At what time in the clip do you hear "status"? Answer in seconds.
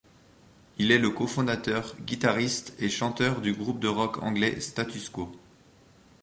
4.59-5.09